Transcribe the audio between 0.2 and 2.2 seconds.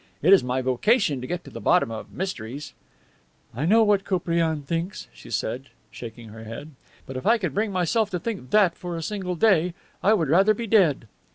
It is my vocation to get to the bottom of